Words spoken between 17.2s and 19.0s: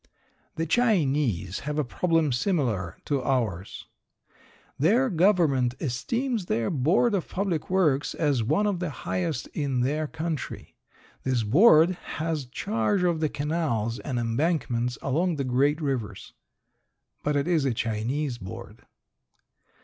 But it is a Chinese board.